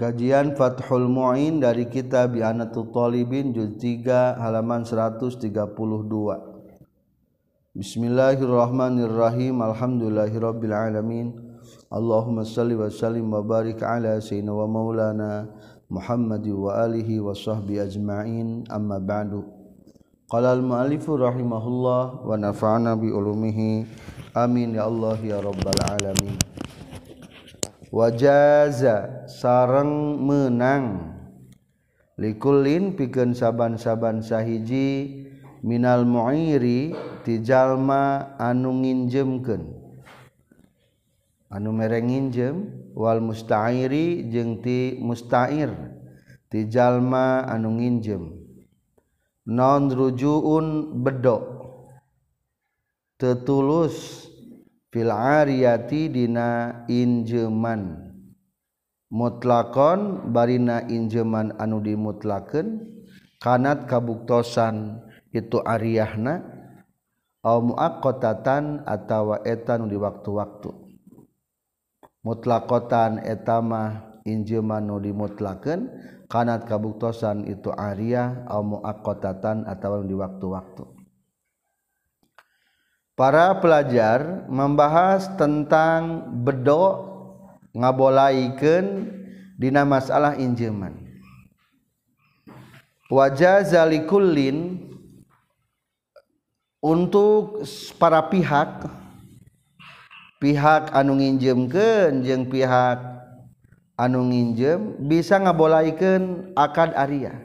[0.00, 5.52] Kajian Fathul Mu'in dari kitab Bi'anatul Talibin juz 3 halaman 132.
[7.76, 9.60] Bismillahirrahmanirrahim.
[9.60, 11.36] Alhamdulillahirabbil alamin.
[11.92, 15.52] Allahumma salli wa sallim wa barik ala sayyidina wa maulana
[15.92, 18.72] Muhammad wa alihi wa sahbi ajma'in.
[18.72, 19.44] Amma ba'du.
[20.32, 23.84] Qala al-mu'allifu rahimahullah wa nafa'ana bi ulumihi.
[24.32, 26.49] Amin ya Allah ya rabbal alamin.
[27.90, 31.14] wajaza sareng menang.
[32.20, 35.26] Likulin pikeun saban-saban sahiji
[35.66, 36.94] minal muiri
[37.26, 39.76] tijalma anu nginjemkeun.
[41.50, 45.74] Anu mere nginjem wal musta'iri jeung ti musta'ir
[46.46, 48.38] tijalma anu nginjem.
[49.50, 51.42] Non rujuun bedok
[53.18, 54.29] tetulus
[54.90, 58.12] fil ariyati dina injeman.
[59.10, 62.86] Mutlakon barina injeman anu dimutlakeun
[63.42, 65.02] kanat kabuktosan
[65.34, 66.46] itu Aryahna
[67.42, 70.70] au muaqqatatan atawa etan di waktu-waktu
[72.20, 75.88] mutlakotan etama injeman nu dimutlakeun
[76.28, 80.99] kanat kabuktosan itu Arya au muaqqatatan atawa di waktu-waktu
[83.20, 87.04] para pelajar membahas tentang bedok
[87.76, 89.12] ngabolaikan
[89.60, 90.96] dina masalah injeman.
[93.12, 94.88] Wajah zalikullin
[96.80, 97.60] untuk
[98.00, 98.88] para pihak
[100.40, 103.04] pihak anu nginjemkeun jeung pihak
[104.00, 107.36] anu nginjem bisa ngabolaikeun akad ariyah.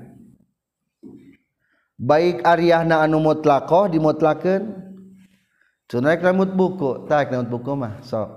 [2.00, 4.84] Baik ariyahna anu mutlakoh dimutlakeun.
[5.86, 8.30] Cuna rambut buku, tak rambut buku mah sok.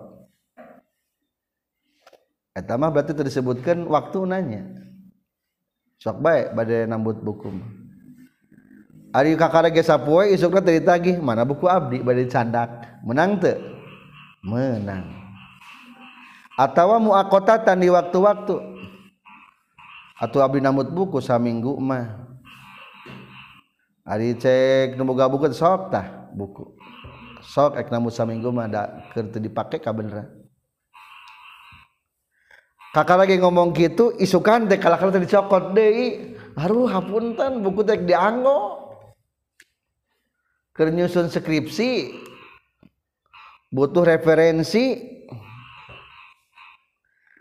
[2.52, 4.62] Eta mah berarti disebutkan waktu nanya.
[5.96, 7.70] Sok baik pada rambut buku mah.
[9.16, 13.00] Ari kakara ge sapoe isukna teu ditagih, mana buku abdi bade candak.
[13.00, 13.56] Menang teu?
[14.44, 15.08] Menang.
[16.60, 18.56] Atawa muakotatan di waktu-waktu.
[20.20, 22.28] Atau abdi rambut buku saminggu mah.
[24.04, 26.77] Ari cek nu boga buku sok tah buku.
[27.48, 28.82] Sok ek namu saminggu mah da
[29.16, 30.28] keur dipake ka beneran.
[32.92, 36.36] Kakak lagi ngomong gitu isukan teh kalah kalah dicokot deui.
[36.60, 38.84] Aduh hapunten buku teh dianggo.
[40.76, 42.12] Keur nyusun skripsi
[43.72, 45.16] butuh referensi.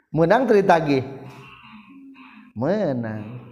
[0.07, 1.03] Menang teu ditagih?
[2.55, 3.43] Menang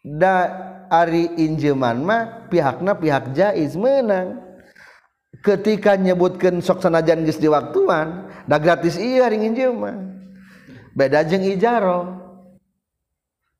[0.00, 0.48] da
[0.88, 4.49] ari injeman mah pihakna pihak jaiz menang
[5.40, 9.96] ketika nyebutkan sok sanajan geus diwaktuan da gratis iya ringin mah.
[10.92, 12.20] Beda jeung ijaro.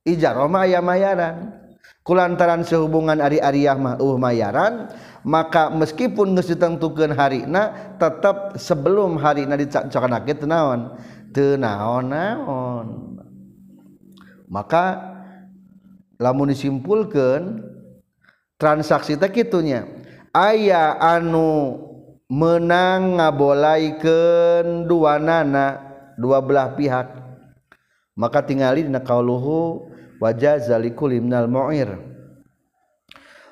[0.05, 1.57] Ijaro mah aya mayaran.
[2.01, 4.89] Kulantaran sehubungan ari ariyah mah uh mayaran
[5.21, 10.81] maka meskipun geus ditentukeun harina tetap sebelum harina dicocokanakeun teu naon?
[11.31, 12.87] Teu naon-naon
[14.51, 14.99] maka
[16.19, 17.63] lamun disimpulkeun
[18.59, 20.00] transaksi teh kitunya.
[20.31, 21.79] Aya anu
[22.31, 25.83] menang ngabolaikan dua nana
[26.15, 27.09] dua belah pihak.
[28.15, 29.91] Maka tinggali dina qauluhu
[30.23, 32.11] wajah zalikul imnal mu'ir.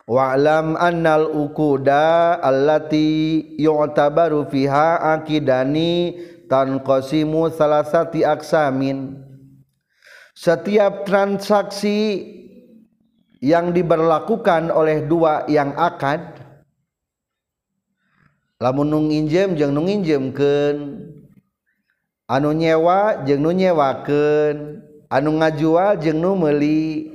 [0.08, 6.16] Wa'lam annal uquda allati yu'tabaru fiha akidani
[6.48, 9.20] tanqasimu salasati aksamin.
[10.32, 12.24] Setiap transaksi
[13.42, 16.37] yang diberlakukan oleh dua yang akad
[18.58, 20.76] lamun nu nginjem jeung nu nginjemkeun.
[22.28, 24.82] Anu nyewa jeung nu nyewakeun.
[25.08, 27.14] Anu ngajual jeung nu meuli.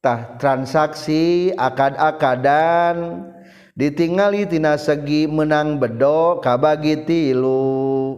[0.00, 3.28] Tah transaksi akad-akadan.
[3.76, 8.16] Ditinggalitina segi menang bedo kabagi tilu.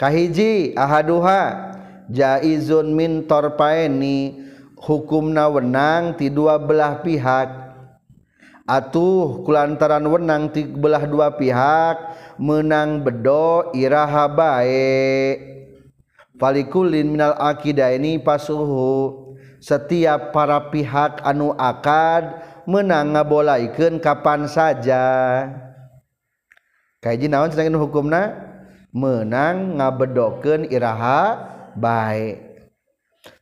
[0.00, 1.72] Kahiji ahaduha.
[2.08, 4.40] Jaizun min torpaeni.
[4.80, 7.63] Hukumna wenang ti dua belah pihak.
[8.64, 11.96] atuh kulantaran wenang ti belah dua pihak
[12.40, 15.36] menang bedo iraha bae
[16.40, 19.22] falikulin minal akidah ini pasuhu.
[19.64, 25.04] Setiap para pihak anu akad menang ngabolaikeun kapan saja.
[27.00, 28.22] Kaji naon sedangkan hukumna?
[28.92, 32.36] Menang ngabedokeun iraha bae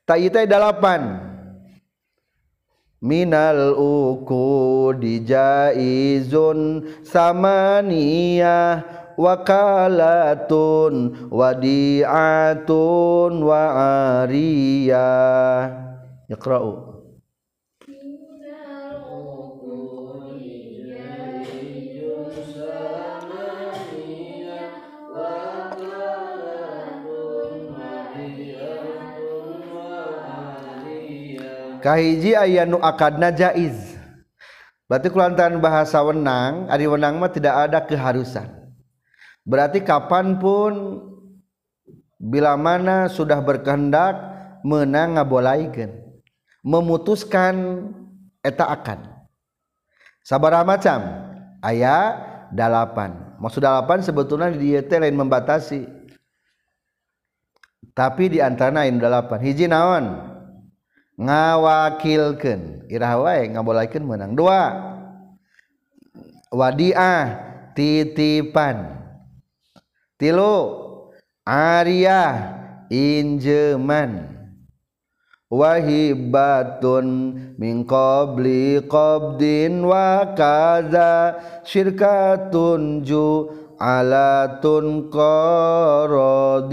[0.07, 1.32] tayitai dalapan.
[3.03, 8.87] Minal uku dijaizun samaniyah
[9.19, 10.95] wakalatun
[11.35, 12.63] wadiatun
[13.43, 13.63] wa
[14.23, 15.69] ariyah
[31.83, 33.99] kahiji aya nu akadna jaiz.
[34.87, 38.47] Berarti kulantaran bahasa wenang ari wenang mah tidak ada keharusan.
[39.43, 41.03] Berarti kapan pun
[42.23, 44.15] bila mana sudah berkehendak
[44.63, 45.91] menang ngabolaikeun
[46.63, 47.89] memutuskan
[48.41, 49.11] eta akan.
[50.23, 50.99] Sabaraha macam
[51.59, 52.15] aya
[52.55, 53.35] dalapan.
[53.43, 55.83] Maksud dalapan sebetulnya di dieu lain membatasi.
[57.93, 59.39] Tapi di antara ini dalapan.
[59.43, 60.32] Hiji naon
[61.21, 64.93] ngawakilkan irahwai ngabolakan menang dua
[66.53, 69.01] wadiah titipan.
[70.21, 70.79] Tilu
[71.43, 72.55] Arya
[72.93, 74.31] injeman.
[75.53, 77.07] Wahibatun
[77.61, 86.73] min qabli qabdin wa kaza syirkatun ju alatun qaradiyah.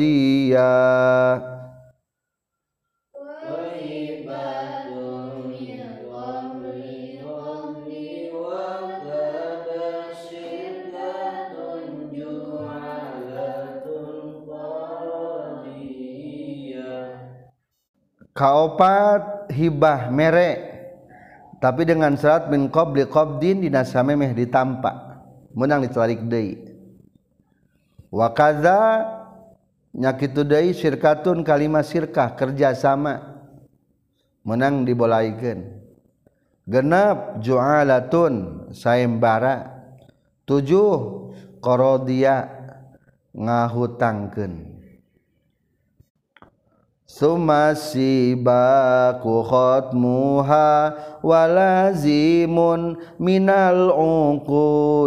[18.39, 20.69] Kaopat hibah merek
[21.59, 24.95] tapi dengan syarat min qabli qabdin dinasa memeh ditampak.
[25.51, 26.55] Menang ditarik deui.
[28.07, 29.03] Wa kadza
[29.91, 33.43] nyakitu deui syirkatun kalimat sirkah kerjasama.
[34.47, 35.83] Menang dibolaikeun
[36.63, 39.83] genap ju'alatun sayembara.
[40.47, 40.95] Tujuh
[41.59, 42.49] qorodia
[43.35, 44.68] ngahutangkeun
[47.19, 48.47] Sumasibaku
[49.43, 53.91] khotmuha walazimun minal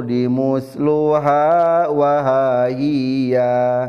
[0.05, 3.89] di musluha wahaiya.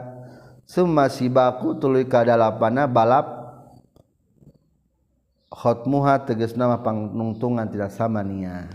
[0.64, 3.44] Sumasibaku tuluy kadalapana balap.
[5.52, 8.72] Khotmuha tegas nama pangnungtungan tidak sama nia.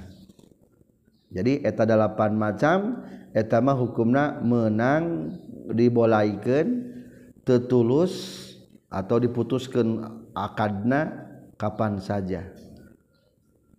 [1.33, 3.01] Jadi eta dalapan macam
[3.33, 5.33] eta mah hukumna menang
[5.73, 6.85] dibolaikan
[7.49, 8.48] tetulus
[8.89, 11.29] atau diputuskan akadna
[11.61, 12.49] kapan saja.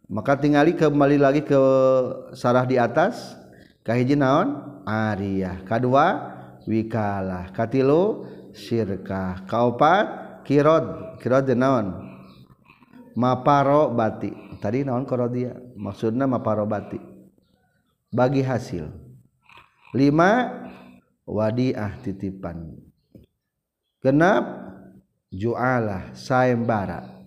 [0.09, 1.61] Maka tinggali kembali lagi ke
[2.33, 3.37] sarah di atas.
[3.85, 4.81] Kahiji naon?
[4.85, 5.61] Ariyah.
[5.65, 6.05] Kedua
[6.65, 7.53] wikalah.
[7.53, 9.45] Katilu syirkah.
[9.45, 11.17] Kaopat kirod.
[11.21, 12.09] Kirod naon?
[13.13, 14.31] Maparo bati
[14.63, 16.99] tadi naon korodia maksudnya maparo bati
[18.11, 18.87] bagi hasil.
[19.91, 20.61] Lima
[21.25, 22.77] wadiah titipan.
[23.99, 24.68] Kenapa
[25.33, 27.17] jualah sayembara.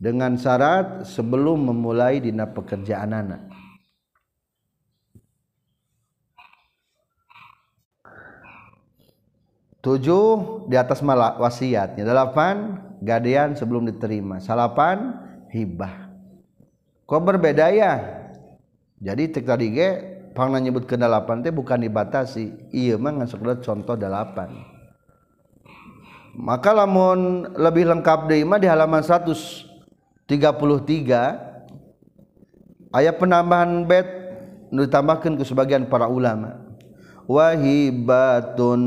[0.00, 3.50] Dengan syarat sebelum memulai dina pekerjaan anak
[9.80, 14.38] tujuh di atas malah wasiatnya delapan gadean sebelum diterima.
[14.38, 15.16] Salapan
[15.50, 16.12] hibah.
[17.08, 17.98] Kok berbeda ya?
[19.00, 19.90] Jadi cek tadi ge
[20.36, 22.70] pang nyebut ke delapan teh bukan dibatasi.
[22.70, 24.79] Iya mah ngasuk contoh delapan
[26.34, 30.30] maka lamun lebih lengkap deui mah di halaman 133
[32.94, 34.06] ayat penambahan bait
[34.70, 36.62] nu ditambahkeun ke sebagian para ulama.
[37.30, 38.80] Wahibatun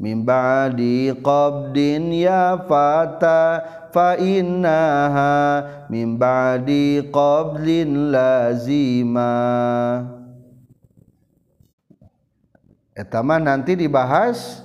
[0.00, 3.60] min ba'di qabdin ya fata
[3.92, 5.60] fa innaha
[5.92, 9.36] min ba'di qablin lazima.
[12.96, 14.64] Eta mah nanti dibahas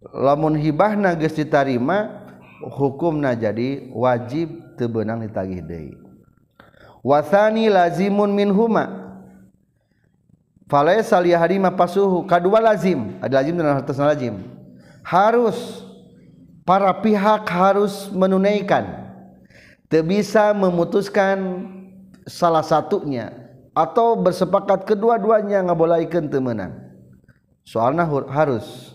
[0.00, 2.24] lamun hibah na geus ditarima
[2.64, 5.92] hukumna jadi wajib teu beunang ditagih deui.
[7.04, 9.08] Wasani lazimun minhuma.
[10.68, 13.16] Falaisa liyahrima pasuhu kadua lazim.
[13.20, 14.44] Ada lazim dan atas lazim.
[15.00, 15.84] Harus
[16.64, 19.08] para pihak harus menunaikan.
[19.90, 21.66] Teu bisa memutuskan
[22.28, 23.32] salah satunya
[23.74, 26.76] atau bersepakat kedua-duanya ngabolaikan teu meunang.
[27.64, 28.89] Soalna harus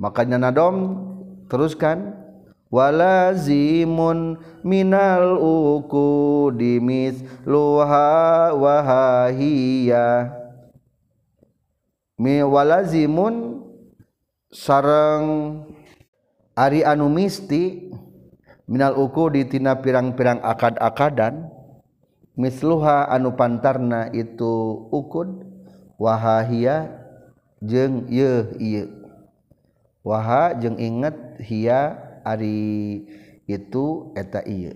[0.00, 0.96] makanya nadom
[1.52, 2.16] teruskan.
[2.70, 10.30] Walazimun minal uku dimis luha wahahiya
[12.14, 13.66] mi walazimun
[14.54, 15.66] sarang
[16.54, 17.90] ari anu misti
[18.70, 21.50] minal uku ditina pirang-pirang akad-akadan
[22.38, 25.42] misluha anu pantarna itu ukud
[25.98, 26.86] wahahiya
[27.58, 28.99] jeung yeuh ieu.
[30.06, 33.04] waha jeng inget hia ari
[33.44, 34.72] itu eta iya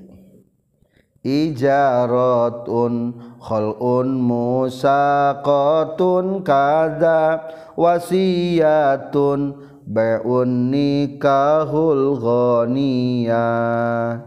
[1.24, 2.94] ijaratun
[3.40, 7.40] khalun musaqatun kada
[7.80, 14.24] wasiyatun bai'un nikahul ghaniyah.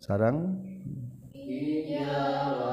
[0.00, 0.56] Sarang?
[1.36, 2.69] Ijaratun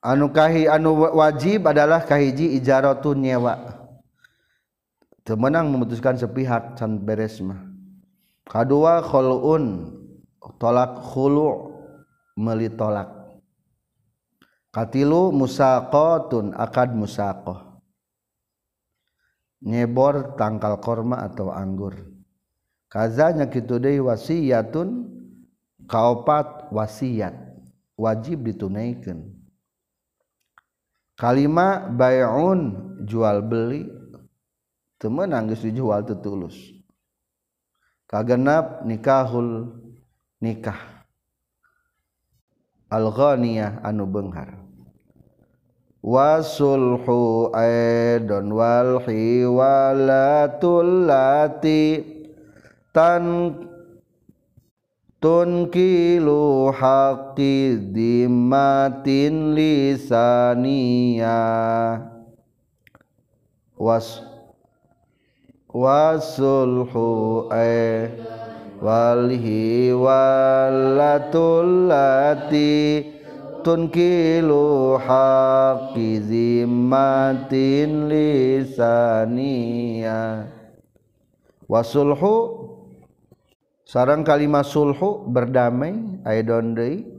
[0.00, 3.80] anu kahi anu wajib adalah kahiji ijaratun nyewa.
[5.24, 7.60] Temenang memutuskan sepihak can beres mah.
[8.48, 9.94] Kedua khulun
[10.58, 11.70] tolak khulu
[12.40, 13.20] meli tolak.
[14.72, 17.70] Katilu musaqatun akad musaqah
[19.60, 21.94] nyebor tangkal korma atau anggur.
[22.90, 25.06] Kazanya kitu deui wasiyatun
[25.86, 27.34] kaopat wasiat
[27.94, 29.39] wajib ditunaikan
[31.20, 33.84] kalima bayun jual beli.
[35.00, 36.56] Temenang geus dijual teu tulus
[38.04, 39.72] kagenap nikahul
[40.44, 40.76] nikah.
[42.92, 44.60] Al ghaniyah anu beunghar
[46.04, 50.44] wasulhu aidon wal hiwalatul
[51.08, 52.04] lati.
[52.90, 53.54] Tan
[55.20, 61.36] tunkilu haqqi dimmatin lisaniya.
[63.76, 64.20] Was
[65.68, 68.08] wasulhu ay
[68.80, 73.04] walhi walatul lati
[73.60, 79.40] tunkilu haqqi zimmatin lisaniya.
[81.68, 82.59] Wasulhu
[83.90, 87.10] sarang kalimat sulhu berdamai aidon deui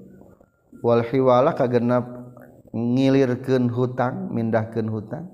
[0.80, 2.08] wal hiwala kagenap
[2.72, 5.28] ngilirkeun hutang mindahkeun hutang.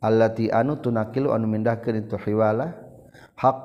[0.00, 2.72] Allati anu tunakilu anu mindahkeun itu hiwala.
[3.36, 3.58] Hak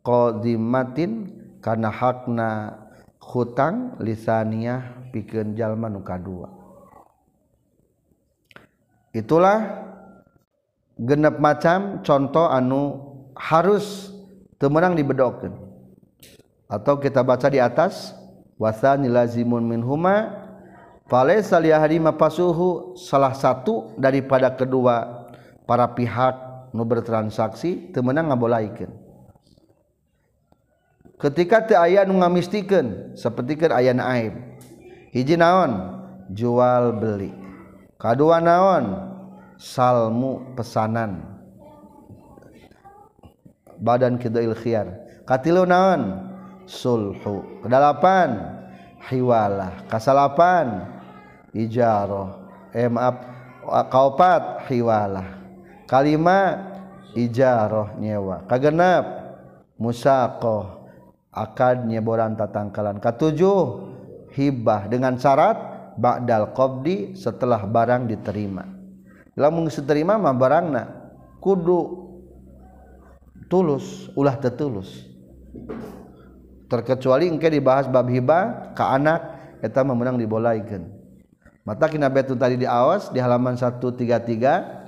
[0.00, 1.28] qadimatin
[1.60, 2.80] kana hakna
[3.20, 6.48] hutang lisaniyah pikeun jalma nu kadua.
[9.12, 9.84] Itulah
[10.96, 14.08] genep macam contoh anu harus
[14.56, 15.63] temenang dibedokeun.
[16.70, 18.16] atau kita baca di atas
[18.56, 20.32] wasani lazimun min huma
[21.10, 25.28] falaysa liyahrima pasuhu salah satu daripada kedua
[25.68, 26.34] para pihak
[26.72, 28.90] nu bertransaksi teu meunang ngabolaikeun
[31.20, 34.54] ketika teu aya nu ngamistikeun sapertikeun aya aib
[35.14, 36.02] hiji naon?
[36.34, 37.30] Jual beli.
[37.96, 39.14] Kadua naon?
[39.54, 41.22] Salmu pesanan.
[43.78, 46.33] Badan kidail khiyar katilu naon?
[46.66, 47.64] sulhu.
[47.64, 48.60] Kedalapan.
[49.08, 49.88] Hiwalah.
[49.88, 50.88] Kasalapan.
[51.54, 52.44] Ijaroh
[52.74, 53.16] eh maaf.
[53.92, 55.40] Kaupat hiwalah.
[55.88, 56.72] Kalima.
[57.14, 58.44] Ijaroh nyewa.
[58.50, 59.04] Kagenap.
[59.78, 60.90] Musakoh
[61.34, 63.02] akad nyeboran tatangkalan.
[63.02, 63.90] Katujuh
[64.34, 68.66] hibah dengan syarat ba'dal qabdi setelah barang diterima.
[69.34, 70.82] Lamun diterima mah barangna
[71.42, 72.06] kudu
[73.50, 75.10] tulus ulah tetulus
[76.68, 79.20] terkecuali engke dibahas bab hibah ke anak
[79.64, 80.84] kita memenang dibolaikan.
[81.64, 84.84] Mata kina betun tadi di awas di halaman 133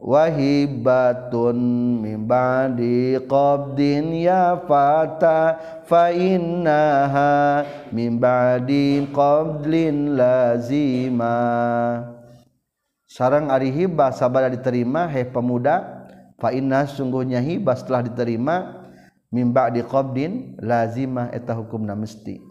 [0.00, 1.58] wahibatun
[2.00, 11.36] min ba'di qabdin ya fata fa innaha min ba'di qabdin lazima.
[13.10, 16.06] Sarang ari hibah sabar diterima he pemuda
[16.40, 18.79] fa inna sungguhnya hibah setelah diterima
[19.30, 22.42] mimba di qobdin lazimah eta hukumna mesti.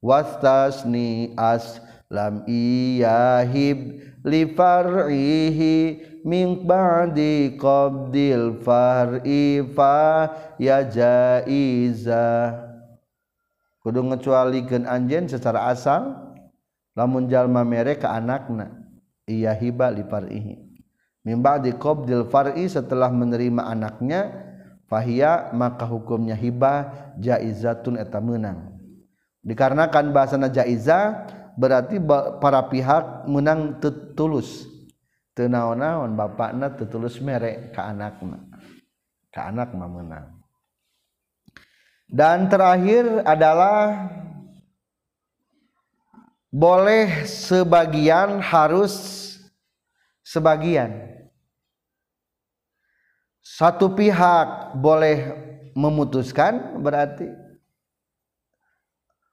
[0.00, 5.76] Wastasni as lam iyahib li far'ihi
[6.24, 12.56] min ba'di qabdil far'i fa ya jaiza.
[13.84, 16.16] Kudu ngecualikeun anjeun secara asal
[16.96, 18.72] lamun jalma mere ka anakna
[19.28, 20.54] iya hiba li far'ihi.
[21.28, 24.47] Min ba'di qabdil far'i setelah menerima anaknya
[24.88, 28.74] fahia maka hukumnya hibah jaizatun eta menang
[29.44, 32.00] dikarenakan bahasana jaiza berarti
[32.42, 34.66] para pihak menang tetulus
[35.38, 38.42] tenaon-naon bapakna tetulus merek ke anakna.
[39.30, 40.38] Ke anak mah menang
[42.08, 44.08] dan terakhir adalah
[46.48, 48.96] boleh sebagian harus
[50.24, 51.17] sebagian
[53.48, 55.32] satu pihak boleh
[55.72, 57.32] memutuskan berarti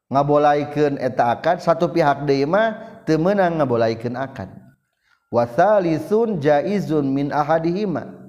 [0.07, 4.47] ngabolaikan eta akad satu pihak deima temenang ngabolaikan akad
[5.27, 8.23] wasalisun jaizun min ahadihima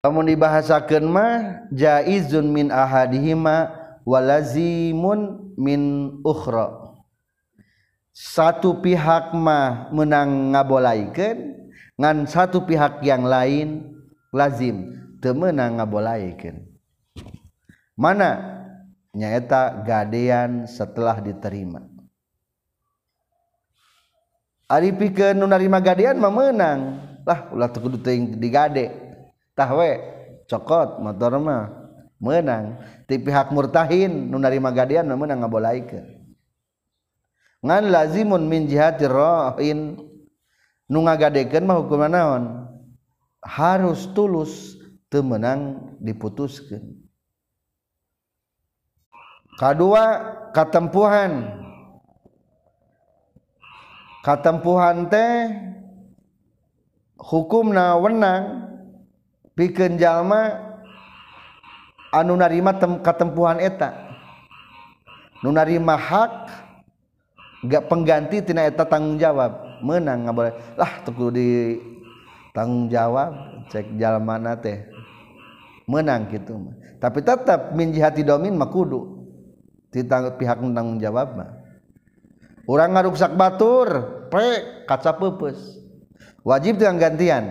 [0.00, 1.32] Kamu dibahasakan mah
[1.76, 3.68] jaizun min ahadihima
[4.08, 6.96] walazimun min ukhra.
[8.08, 11.59] Satu pihak mah menang ngabolaikeun
[12.00, 13.84] ngan satu pihak yang lain
[14.32, 16.64] lazim temenang ngabolaikan
[18.00, 18.56] mana?
[19.10, 21.82] Nyaeta gadean setelah diterima.
[24.70, 26.80] Ari pikeun nu narima gadean mah meunang.
[27.26, 27.98] Lah ulah teu kudu
[28.38, 28.94] digade.
[29.58, 29.98] Tah we
[30.46, 31.90] cokot motor mah
[32.22, 32.78] meunang.
[33.10, 36.06] Ti pihak murtahin nu narima gadean mah meunang ngabolaikeun.
[37.66, 39.98] Ngan lazimun min jihati rahin
[40.90, 42.66] nu ngagadekeun mah hukumna naon?
[43.40, 46.98] Harus tulus teu menang diputuskeun.
[49.54, 50.04] Kadua
[50.50, 51.62] katempuhan.
[54.20, 55.48] Katempuhan teh
[57.16, 58.68] hukumna wenang
[59.56, 60.60] pikeun jalma
[62.12, 63.96] anu narima katempuhan eta.
[65.40, 66.52] Nu narima hak
[67.64, 69.69] gak pengganti tina eta tanggung jawab.
[69.80, 70.54] menang nggak boleh.
[70.76, 71.76] Lah teku di
[72.56, 74.86] tanggung jawab cek jalan mana teh.
[75.90, 76.70] Menang gitu
[77.00, 79.24] tapi tetap minji hati domin mah kudu.
[79.90, 81.50] Ditang pihak tanggung jawab mah.
[82.68, 83.88] Orang ngaruksak batur
[84.30, 85.80] pre kaca pepes
[86.46, 87.44] wajib dengan gantian?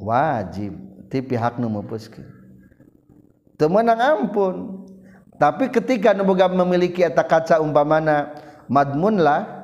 [0.00, 0.74] Wajib.
[1.06, 2.26] Ti pihak nu meupuskeun
[3.56, 4.84] teu meunang ampun.
[5.36, 8.32] Tapi ketika nu memiliki eta kaca umpamana
[8.72, 9.55] madmun lah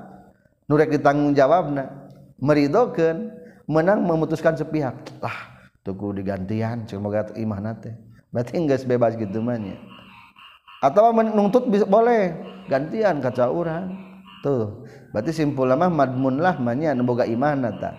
[0.66, 2.10] nurek ditanggung jawabna
[2.42, 3.30] meridokeun
[3.70, 4.98] menang memutuskan sepihak.
[5.22, 7.94] Lah tuku digantian semoga imah nate.
[8.32, 9.76] Berarti enggak bebas gitu manya
[10.82, 12.50] atau menuntut bisa boleh.
[12.66, 13.94] Gantian kaca orang
[14.42, 17.94] tuh berarti simpul mah madmun lah manya nemboga imah nata.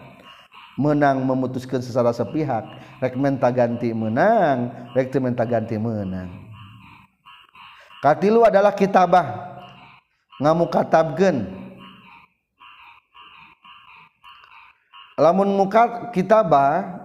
[0.76, 2.66] Menang memutuskan secara sepihak
[3.00, 6.28] rek menta ganti menang rek menta ganti menang.
[8.04, 9.56] Katilu adalah kitabah.
[10.42, 11.63] Ngamu katabgen
[15.20, 17.04] lamun muka kitabah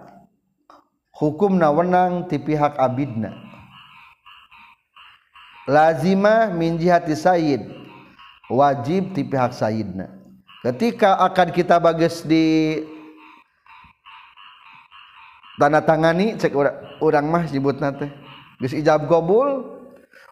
[1.12, 3.34] hukum na wenang ti pihak abidna.
[5.68, 7.68] Lazimah min jihati sayyid
[8.48, 10.08] wajib ti pihak sayyidna.
[10.64, 12.76] Ketika akan kita bagus di
[15.58, 16.54] tanda tangani cek
[17.02, 18.08] orang mah nyebut nate
[18.62, 19.78] geus ijab gobul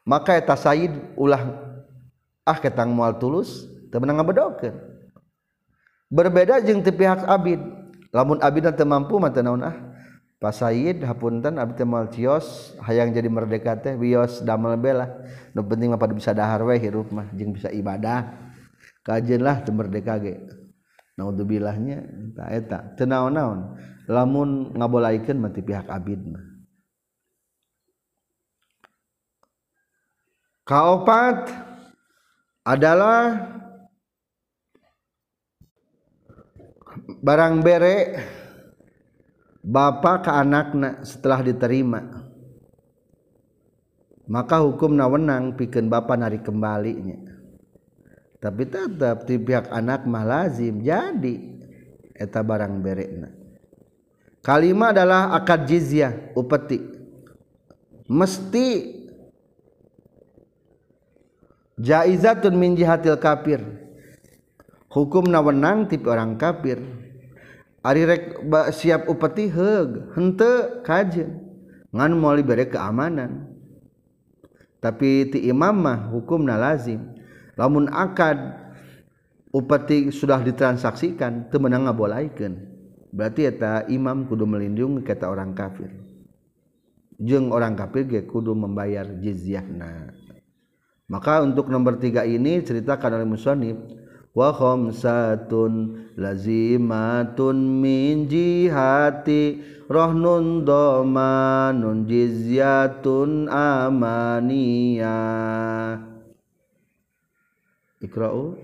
[0.07, 1.43] maka eta said ulah
[2.47, 4.96] ah ketang moal tulus teu meunang ngabedokeun
[6.11, 7.61] berbeda jeung ti pihak Abid.
[8.15, 9.77] Lamun Abid teu mampu mah naon ah?
[10.37, 15.09] Pasayid hapunten abdi teh cios hayang jadi merdeka teh wios damel bela
[15.57, 18.37] nu penting mah pada bisa dahar we hirup mah jeung bisa ibadah.
[19.01, 20.45] Kajen lah teu merdeka ge.
[21.17, 22.05] Naudzubilahnya
[22.37, 22.79] ta eta.
[22.95, 23.81] Teu naon-naon.
[24.07, 26.45] Lamun ngabolaikeun mah ti pihak Abid mah.
[30.67, 31.47] Kaopat
[32.67, 33.39] adalah
[37.21, 37.97] barang bere
[39.67, 42.03] bapak ke anakna setelah diterima.
[44.27, 47.19] Maka hukum nawenang piken bapak nari kembalinya.
[48.43, 51.35] Tapi tetap di pihak anak mah lazim jadi
[52.15, 53.31] eta barang berekna.
[54.43, 56.79] Kalimat adalah akad jizyah upeti.
[58.07, 58.67] Mesti
[61.79, 63.63] jaizatun min jihatil kafir.
[64.91, 66.79] Hukum nawenang tipe orang kafir
[67.87, 68.43] ari rek
[68.75, 71.39] siap upeti heug hente kajen
[71.95, 73.47] ngan moali bere keamanan.
[74.83, 77.15] Tapi ti imam mah hukumna lazim.
[77.57, 78.37] Lamun akad
[79.55, 81.89] upeti sudah ditransaksikan teu meunang
[83.17, 85.89] berarti eta imam kudu melindungi kata orang kafir.
[87.17, 90.13] Jeng orang kafir ge kudu membayar jizyahna.
[91.09, 93.79] Maka untuk nomor tiga ini ceritakan oleh musonib
[94.37, 105.09] wa khamsatun lazimatun min jihati rohnun domanun jizyatun amaniyah.
[108.05, 108.61] Ikra'u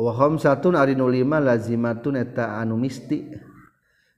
[0.00, 3.28] wahom satun ari nulima lazimatun eta anu misti.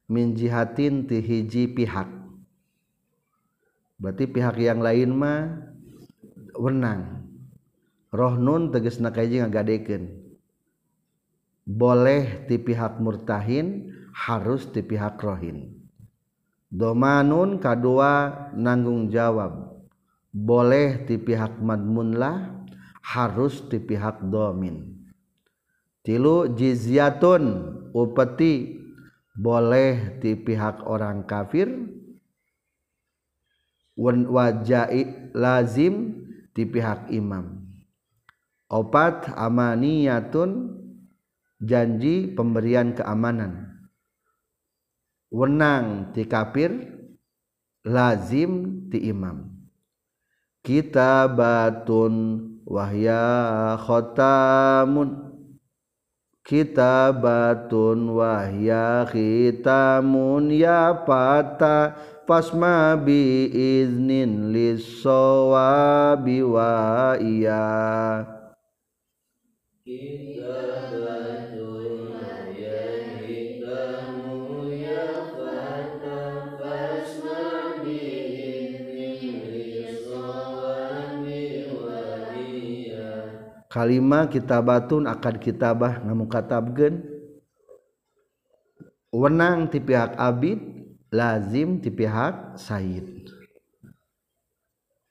[0.06, 2.06] Min jihatin ti hiji pihak.
[3.96, 5.72] Berarti pihak yang lain mah
[6.58, 7.24] wenang.
[8.12, 10.04] Roh nun tegesna kaji ngagadekeun.
[11.64, 15.80] Boleh ti pihak murtahin harus ti pihak rohin.
[16.68, 19.80] Domanun kadua nanggung jawab.
[20.28, 22.68] Boleh ti pihak madmunlah
[23.00, 24.91] harus ti pihak domin.
[26.02, 27.42] Tilu jizyatun
[27.94, 28.82] upeti
[29.32, 31.68] boleh di pihak orang kafir.
[33.96, 36.24] Wajai lazim
[36.56, 37.60] di pihak imam.
[38.72, 40.80] Opat amaniyatun
[41.60, 43.68] janji pemberian keamanan.
[45.28, 46.72] Wenang di kafir
[47.84, 49.48] lazim di imam.
[50.64, 55.31] Kita batun wahya khotamun
[56.42, 61.94] kita batun wahya khitamun ya fata
[62.26, 68.26] fasma bi iznin lisawabi wa iya
[83.72, 87.00] kalima kitabatun akad kitabah namun katabgen
[89.08, 90.60] wenang ti pihak abid
[91.08, 93.32] lazim ti pihak Said.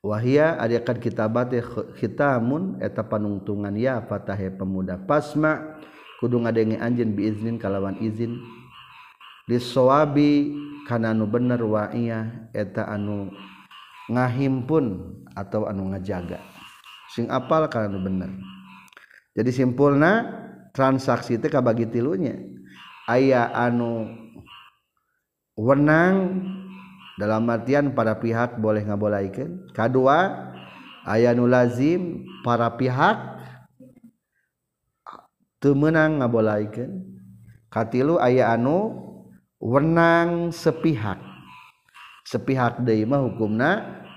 [0.01, 1.53] Wahia adiakan kitabat
[1.97, 5.77] khitamun eta panungtungan ya fatahe pemuda pasma.
[6.17, 8.37] Kudu ngadenge anjeun biiznin kalawan izin.
[9.45, 10.53] Lisowabi
[10.89, 13.29] kana anu bener wa iya eta anu
[14.09, 14.85] ngahimpun
[15.37, 16.50] atau anu ngajaga.
[17.11, 18.31] sing apal karena bener.
[19.35, 20.27] Jadi simpulna
[20.75, 22.35] transaksi itu kabagi tilunya.
[23.07, 24.07] Ayah anu
[25.55, 26.39] wenang
[27.19, 29.71] dalam artian para pihak boleh ngabolaikan.
[29.75, 30.51] Kedua
[31.11, 33.19] ayah anu lazim para pihak
[35.59, 36.91] temenang ngabolaikan.
[37.71, 38.99] Katilu ayah anu
[39.59, 41.19] wenang sepihak.
[42.27, 43.71] Sepihak deui mah hukumna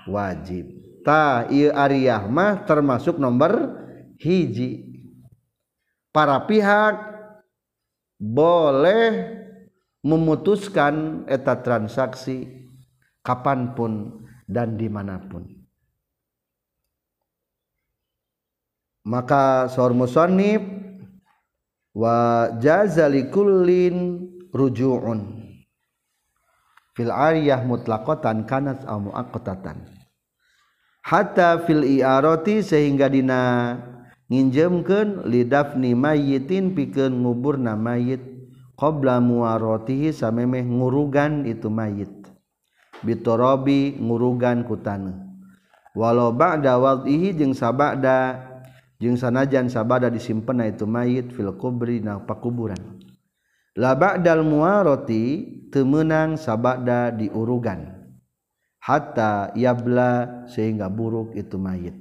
[0.07, 0.84] wajib.
[1.05, 3.77] Ta ariyah mah termasuk nomor
[4.17, 4.97] hiji.
[6.09, 6.95] Para pihak
[8.17, 9.37] boleh
[10.01, 12.65] memutuskan eta transaksi
[13.21, 15.45] kapan pun dan di mana pun.
[19.05, 20.65] Maka sor musannif
[21.93, 25.19] wa jazalikullin ruju'un.
[26.95, 29.94] Fil ariyah mutlaqatan kanat aw muaqqatan
[31.05, 33.77] hatta fil iarati sehingga dina
[34.25, 38.33] nginjemkeun lidafni mayyitin pikeun nguburna mayit.
[38.75, 42.11] Qabla muaratihi samemeh ngurugan itu mayit.
[43.07, 45.15] Bitorobi ngurugan kutana
[45.95, 48.35] walau ba'da wad'ihi jeung sabada
[48.99, 52.99] jeung sanajan sabada disimpenna itu mayit fil kubri na pakuburan.
[53.79, 57.94] La ba'dal muaroti temenang sabada diurugan.
[58.85, 61.97] hatta yabla sehingga buruk itu mayit.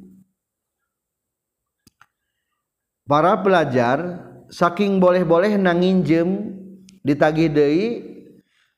[3.09, 4.21] Para pelajar
[4.53, 6.53] saking boleh-boleh nanginjem
[7.01, 7.89] ditagih deui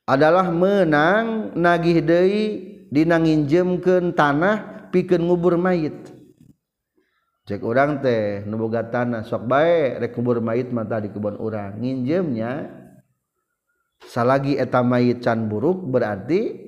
[0.07, 2.43] adalah menang nagih deui
[2.87, 6.15] dinanginjemkeun tanah pikeun ngubur mayit.
[7.47, 12.67] Cek orang teh nuboga tanah sok bae rek kubur mayit mata di kebun orang nginjemnya
[14.03, 16.67] salagi eta mayit can buruk berarti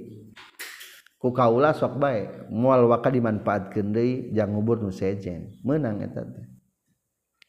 [1.20, 5.60] ku kaula sok baik mual waka dimanfaatkan deui jang ngubur nu sejen.
[5.68, 6.48] Menang eta teh.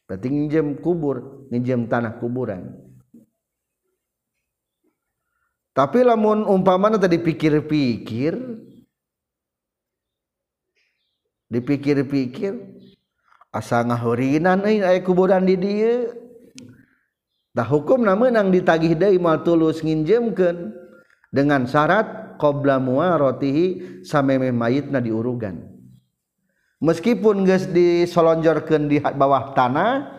[0.03, 2.67] Berarti nginjem kubur nginjem tanah kuburan.
[5.71, 8.35] Tapi lamun umpamana tadi pikir-pikir
[11.47, 12.53] dipikir-pikir
[13.55, 16.11] asa ngahurinan euy aya kuburan di dieu.
[17.55, 20.71] Tah hukumna meunang ditagih deui mal tulus nginjemkeun
[21.31, 25.61] dengan syarat qabla muwarotihi samemeh mayitna diurugan.
[26.81, 30.09] Meskipun geus disolonjorkeun di bawah tanah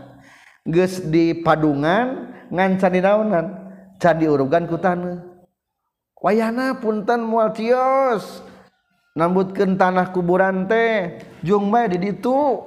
[0.63, 3.47] geus di padungan ngan can dinaonan
[3.99, 5.27] can diurugan ku tanah.
[6.23, 8.47] Wayana punten moal cios
[9.19, 12.63] nambutkeun tanah kuburan teh jung bae di ditu.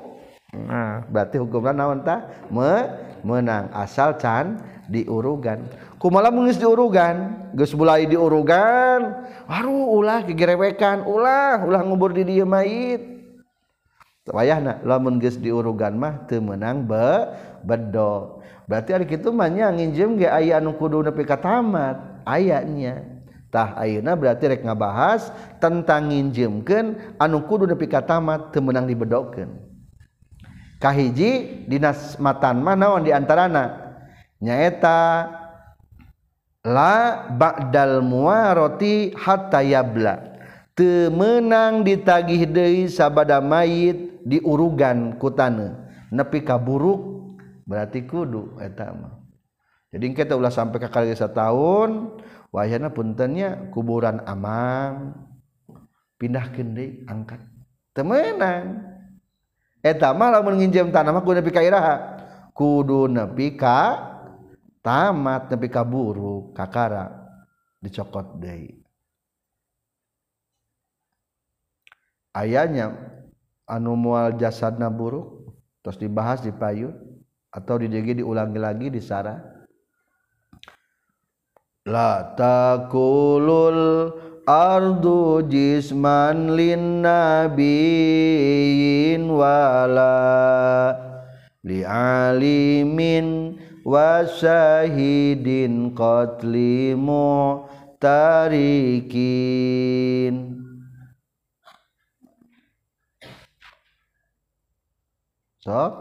[0.52, 2.28] Nah berarti hukumna naon tah?
[2.52, 2.92] Me
[3.24, 4.60] menang asal can
[4.92, 5.64] diurugan.
[6.06, 9.26] kumala mengis diurugan geus mulai diurugan.
[9.50, 13.16] Waruh ulah gegerewekan ulah ulah ngubur di dieu mayit
[14.30, 17.30] wayahna lamun geus diurugan mah teu meunang be
[17.62, 23.06] bedo berarti ari kitu mah nya nginjem ge aya anu kudu nepi ka tamat ayanya
[23.54, 25.30] tah ayeuna berarti rek ngabahas
[25.62, 29.62] tentang nginjemkeun anu kudu nepi ka tamat teu meunang dibedokeun
[30.82, 33.86] kahiji dinas matan mah naon di antarana?
[34.36, 35.32] Nyaeta
[36.66, 40.34] la ba'dal muwarati hatta yabla.
[40.76, 45.72] Temenang ditagih deui sabada mayit diurugan kutane
[46.12, 47.32] nepi ka buruk
[47.64, 49.24] berarti kudu eta mah.
[49.96, 52.20] Jadi kita ulah sampai ka kali tahun
[52.52, 55.16] wayahna puntennya kuburan amang.
[56.20, 57.40] Pindahkeun deui angkat.
[57.96, 58.84] Temenang.
[59.80, 61.96] Eta mah lamun nginjem tanah mah kudu nepi ka iraha.
[62.52, 64.15] Kudu nepi ka
[64.86, 67.10] tamat nepi ka buruk kakara
[67.82, 68.86] dicokot deui
[72.38, 72.94] ayahnya
[73.66, 75.50] anu mual jasadna buruk
[75.82, 76.94] terus dibahas di payu
[77.50, 79.42] atau di DG diulangi lagi di Sarah
[81.90, 84.14] la takulul
[84.46, 88.06] ardu jisman lin nabiyin
[89.30, 90.14] wala
[91.66, 93.45] li alimin
[93.86, 97.70] wa syahidin qatlimu
[98.02, 99.46] tarikin
[105.62, 105.94] sok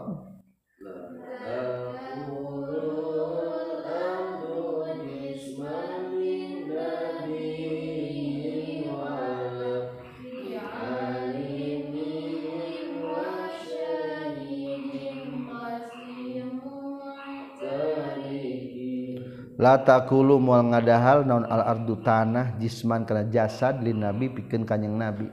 [19.65, 25.25] latakulu mual ngadahal naon al ardu tanah jisman kana jasad lin nabi pikeun kanjing nabi.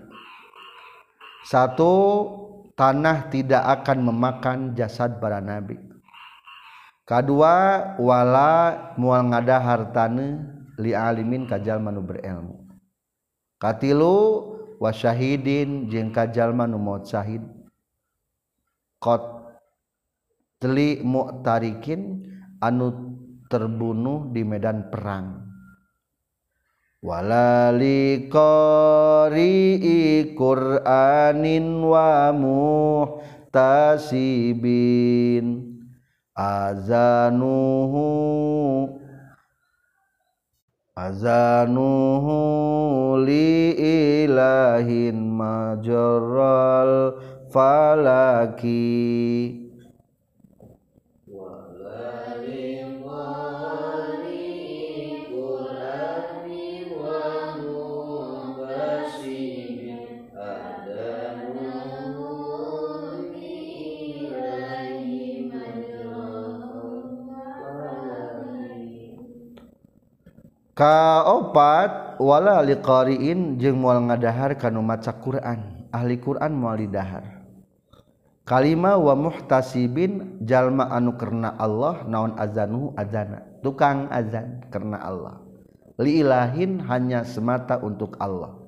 [1.45, 1.93] Satu
[2.73, 5.77] tanah tidak akan memakan jasad para nabi.
[7.05, 10.41] Kedua wala mual ngada hartane
[10.81, 12.57] li alimin kajal manu berilmu.
[13.61, 14.17] Katilu
[14.81, 17.45] wasyahidin jeung kajal manu maut syahid.
[19.03, 19.21] Qad
[20.63, 22.23] teli mu'tarikin
[22.63, 23.12] anu
[23.53, 25.45] terbunuh di medan perang.
[27.05, 33.21] Walali qari'i qur'anin wa muhtasibin.
[36.33, 38.09] Azanuhu
[40.97, 42.41] azanuhu
[43.21, 47.21] li ilahin majarral
[47.53, 48.73] falaki
[70.83, 75.87] kaopatwala qin jeung mual ngadahar kan maca Quran.
[75.95, 77.45] Ahli Quran muali dahar
[78.43, 85.39] kalima wa muhtasibin jalma anu karena Allah naon azanu adzana tukang adzan karena Allah.
[86.01, 88.59] Liilahin hanya semata untuk Allah.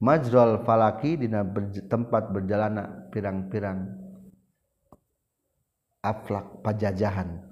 [0.00, 1.44] Majrol falaki dina
[1.86, 3.86] tempat berjalana pirang-pirang
[6.00, 7.44] aflak pajajahan.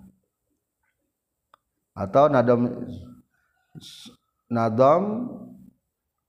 [1.94, 2.88] Atau nadom
[4.50, 5.30] nadom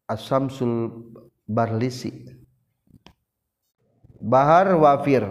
[0.09, 1.05] asamsul
[1.49, 2.13] barlisi.
[4.21, 5.25] Bahar wafir.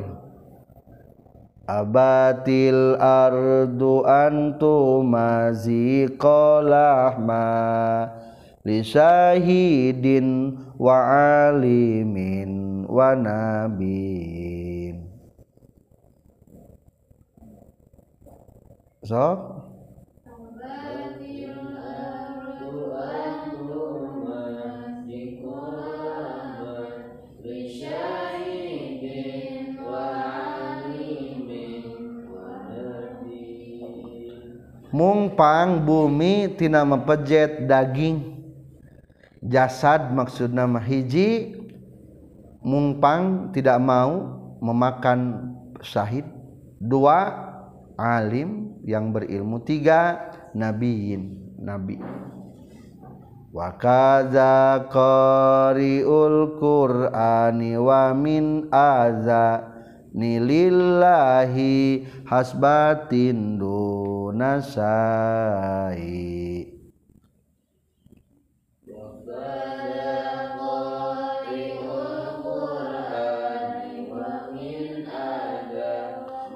[1.64, 5.00] Abatil ardu antu
[8.64, 10.96] li syahidin wa
[11.48, 15.04] alimin wa nabiin
[19.04, 19.53] so
[34.94, 38.38] mungpang bumitina mepejet daging.
[39.42, 41.58] Jasad maksud nama hiji
[42.62, 45.52] mungpang tidak mau memakan
[45.82, 46.24] syahid
[46.78, 47.34] dua
[47.98, 49.60] alim yang berilmu.
[49.66, 51.98] Tiga nabiin nabi.
[53.50, 53.74] Wa
[54.88, 59.73] qari'ul qur'ani wa min aza
[60.14, 64.94] nilillahi hasbatin dunasai.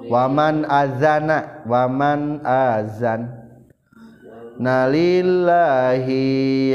[0.09, 3.29] Waman azana waman azan.
[4.59, 6.17] Nalillahi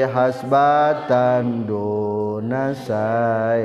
[0.07, 3.59] hasbatan donasa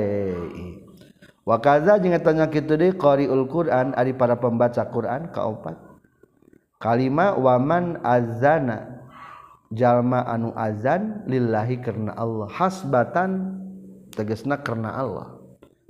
[1.44, 5.76] wakaza tanya gitu deh qari Quran ada para pembaca Quran kaopat.
[6.80, 9.04] Kalima waman azana.
[9.70, 12.50] Jalma anu azan lillahi karena Allah.
[12.50, 13.60] Hasbatan
[14.10, 15.38] tegesna karena Allah.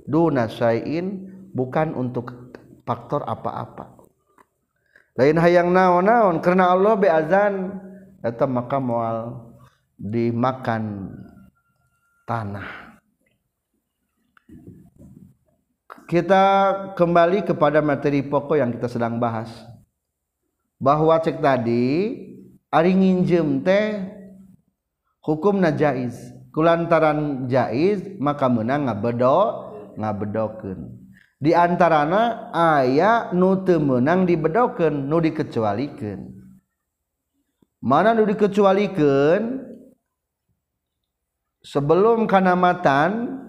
[0.05, 2.53] Duna syai'in bukan untuk
[2.85, 3.97] faktor apa-apa.
[5.17, 7.81] Lain hayang naon-naon karena Allah be azan.
[8.21, 9.49] Eta maka moal
[9.97, 11.09] dimakan
[12.29, 12.90] tanah.
[16.11, 16.43] kita
[16.99, 19.47] kembali kepada materi pokok yang kita sedang bahas.
[20.75, 22.19] Bahwa cek tadi
[22.67, 24.11] ari nginjem teh
[25.23, 30.99] hukum najaiz kulantaran jaiz maka menang ngabedo ngabedokeun.
[31.39, 36.37] Di antarana aya nu teu meunang dibedokeun nu dikecualikeun
[37.81, 39.65] mana nu dikecualikeun
[41.65, 43.40] sebelum kanamatan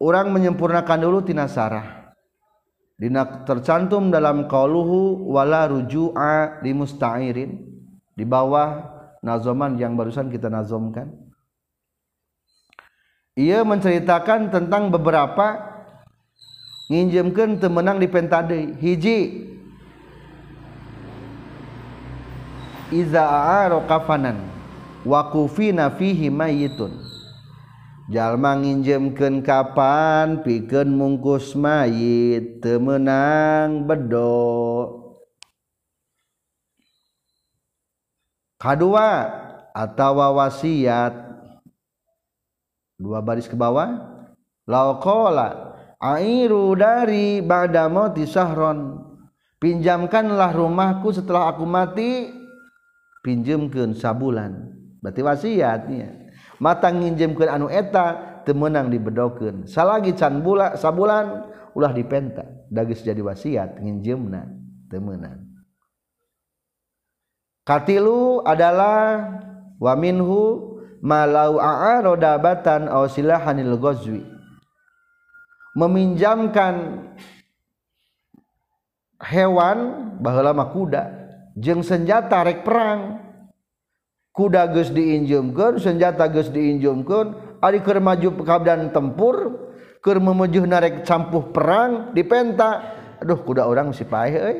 [0.00, 2.16] orang menyempurnakan dulu tina sarah.
[2.96, 7.56] Dina tercantum dalam qauluhu wala ruju'a li musta'irin
[8.12, 8.92] di bawah
[9.24, 11.08] nazoman yang barusan kita nazomkan.
[13.40, 15.64] Ia menceritakan tentang beberapa
[16.92, 18.76] nginjemkeun temenang di pentade.
[18.76, 19.48] Hiji.
[22.90, 24.44] Iza a'aro kafanan
[25.06, 27.09] wa kufina fihi mayitun
[28.10, 34.98] jalma nginjemkeun kapan pikeun mungkus mayit teu meunang bedo
[38.58, 39.30] kadua
[39.72, 41.32] atawa wasiat.
[43.00, 43.96] Dua baris ke bawah.
[44.68, 49.00] Lauqala airu dari ba'da mauti sahron.
[49.56, 52.28] Pinjamkanlah rumahku setelah aku mati.
[53.24, 54.76] Pinjemkeun sabulan.
[55.00, 56.29] Berarti wasiatnya
[56.60, 62.44] matang nginjemkeun anu eta teu meunang dibedokeun salagi can bula sabulan ulah dipenta.
[62.70, 64.46] Dagis jadi wasiat nginjemna
[64.86, 65.42] teu meunang.
[67.66, 69.26] Katilu adalah
[69.82, 70.70] waminhu
[71.00, 74.22] malau a'arodabatan aw silahanil ghazwi
[75.74, 77.06] meminjamkan
[79.22, 79.78] hewan
[80.18, 81.02] baheula mah kuda
[81.56, 83.29] jeung senjata rek perang.
[84.40, 89.68] kuda geus diinjumkeun senjata geus diinjumkeun ari keur maju kabdan tempur
[90.00, 92.96] keur memujuh narek campuh perang dipenta.
[93.20, 94.58] Aduh kuda orang si paeh euy.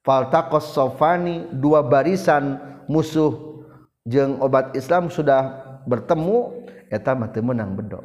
[0.00, 2.56] Faltaqas sofani dua barisan
[2.88, 3.60] musuh
[4.08, 8.02] jeung obat Islam sudah bertemu eta mah teu meunang bedok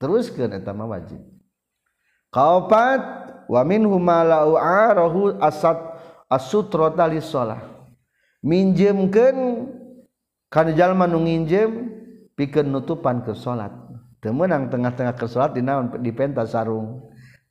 [0.00, 1.20] teruskeun eta mah wajib.
[2.32, 3.02] Kaopat
[3.52, 5.76] wa humala'u ma la'u arahu asad
[6.30, 7.04] as-sutrata
[8.40, 9.64] minjemkan
[10.76, 11.70] jalma nu nginjem
[12.34, 13.72] pikir nutupan ke salat
[14.20, 15.88] temenang tengah-tengah ke salat di naon?
[16.00, 17.08] Di penta sarung.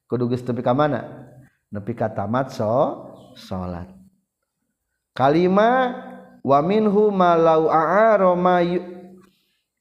[0.09, 1.05] Kudu geus tepi ka mana?
[1.69, 3.05] Nepi ka tamat so
[3.37, 3.99] salat
[5.19, 5.99] kalima
[6.39, 8.63] wa minhu ma lau a'ara ma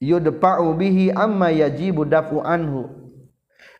[0.03, 2.91] yudfa'u bihi amma yajibu daf'u anhu.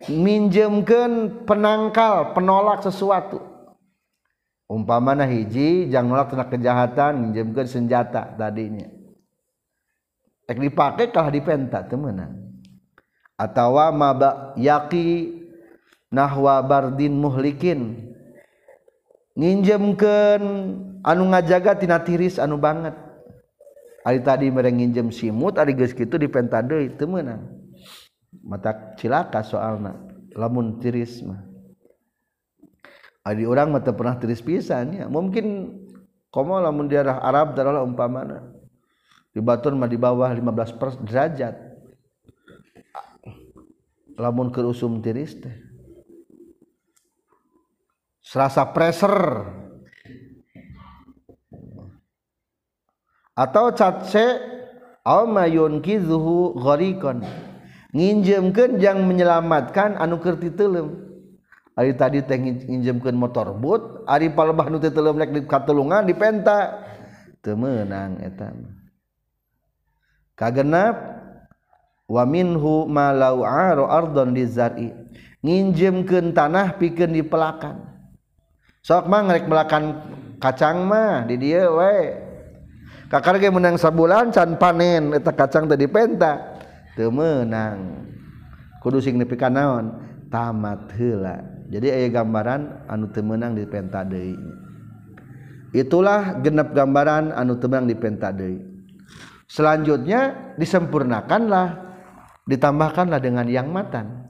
[0.07, 3.43] Minjemkeun penangkal penolak sesuatu.
[4.69, 8.85] umpamana hiji jangan nolak kena kejahatan minjemkeun senjata tadinya.
[10.45, 12.37] Tek dipake kalah dipenta teu meunang
[13.33, 15.33] atawa maba yaqi
[16.13, 18.13] nahwa bardin muhlikin.
[19.33, 20.43] Nginjemkeun
[21.01, 22.93] anu ngajaga tina tiris anu banget.
[24.05, 27.57] Ari tadi mere nginjem simut ari geus kitu dipenta deui teu meunang
[28.45, 29.97] mata cilaka soalna
[30.37, 31.48] lamun tiris mah.
[33.23, 35.05] Adi orang mata pernah tulis pisan ya.
[35.11, 35.75] Mungkin
[36.31, 38.47] komo lamun daerah Arab daerah umpamana
[39.35, 41.55] di Batur mah di bawah 15 pers derajat.
[44.19, 45.55] Lamun ke usum tiris teh.
[48.19, 49.47] Serasa pressure
[53.33, 54.43] atau catse
[55.07, 57.23] au mayun kizuhu gharikon
[57.95, 60.35] nginjemkeun jang menyelamatkan anu keur
[61.79, 66.75] Ari tadi teh nginjemkeun motor but ari palebah nu teu teuleum rek di katulungan dipenta
[67.39, 68.51] teu meunang eta.
[70.35, 70.99] Kagenap
[72.03, 74.91] wa minhu ma lau aro ardon di zari
[75.39, 77.79] nginjemkeun tanah pikeun di pelakan.
[78.83, 79.83] Sok mah ngarek melakan
[80.35, 82.11] kacang mah di dieu we.
[83.07, 86.59] Kakar ge menang sabulan can panen eta kacang teh dipenta
[86.99, 88.03] teu meunang.
[88.83, 89.95] Kudu signifikan naon?
[90.27, 91.58] Tamat heula.
[91.69, 94.33] jadi ayah gambaran anu temenang di penta deui.
[95.69, 98.57] Itulah genep gambaran anu temenang di penta deui.
[99.45, 101.89] Selanjutnya disempurnakanlah
[102.49, 104.25] ditambahkanlah dengan yang matan.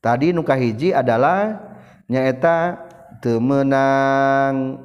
[0.00, 1.60] Tadi nukah hiji adalah
[2.08, 2.88] nyaeta
[3.20, 4.80] temenang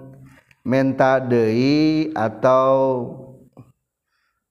[0.68, 2.72] menta deui atau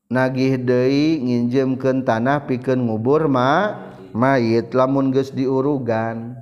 [0.09, 3.77] nagih deui nginjemkeun tanah pikeun ngubur ma
[4.17, 6.42] mayit lamun geus diurugan.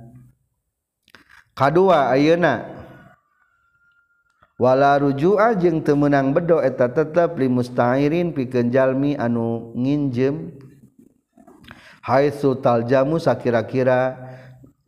[1.61, 2.65] kadua ayeuna.
[4.57, 10.57] Wala rujua jeung teu meunang bedo eta tetep li mustairin pikeun jalmi anu nginjem.
[12.01, 14.17] Haitsu taljamu sakira-kira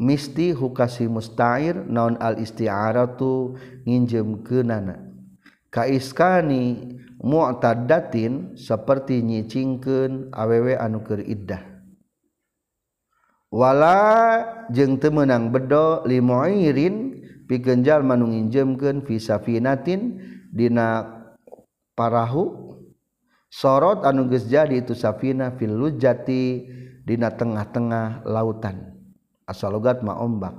[0.02, 3.54] misti hukasi mustair naon al isti'aratu
[3.86, 4.98] nginjemkeunana.
[5.70, 11.73] Ka iskani mu'tadatin saperti nyicingkeun awewe anu keur iddah.
[13.54, 14.02] wala
[14.74, 20.18] jeung temenang bedo limoirin pikenjal manu nginjemkeun fi safinatin
[20.50, 21.06] dina
[21.94, 22.74] parahu.
[23.54, 26.66] Sorot anu geus jadi itu safina fil lujati
[27.06, 28.98] dina tengah-tengah lautan.
[29.46, 30.58] Asalogat ma ombak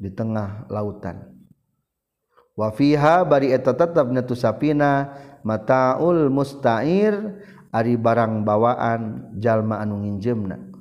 [0.00, 1.28] di tengah lautan.
[2.56, 5.12] Wa fiha bari eta tetep netu safina
[5.44, 7.12] mataul mustair
[7.68, 10.71] ari barang bawaan jalma anu nginjemna.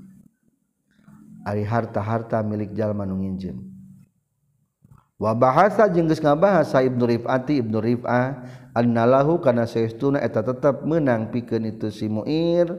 [1.47, 3.57] ari harta-harta milik jalma nu nginjem.
[5.21, 8.41] Wa bahasa jeung geus ngabahasa Ibnu Rifati Ibnu Rif'ah
[8.73, 12.71] annalahu kana saestuna eta tetep meunang pikeun itu si Muir